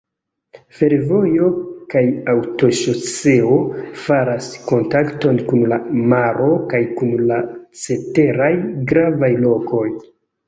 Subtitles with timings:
[0.75, 1.49] Fervojo
[1.93, 2.01] kaj
[2.31, 3.57] aŭtoŝoseo
[4.05, 5.79] faras kontakton kun la
[6.13, 7.37] maro kaj kun la
[7.83, 8.51] ceteraj
[8.93, 9.85] gravaj lokoj.